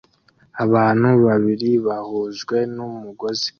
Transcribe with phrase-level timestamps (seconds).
[0.63, 3.49] Abantu babiri bahujwe n'umugozi